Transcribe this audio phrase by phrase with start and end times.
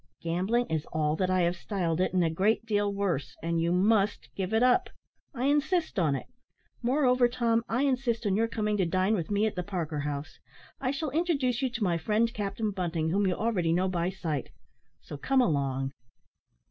[0.23, 3.71] Gambling is all that I have styled it, and a great deal worse; and you
[3.71, 4.89] must give it up
[5.35, 6.25] I insist on it.
[6.81, 10.39] Moreover, Tom, I insist on your coming to dine with me at the Parker House.
[10.79, 14.49] I shall introduce you to my friend Captain Bunting, whom you already know by sight
[15.03, 15.91] so come along."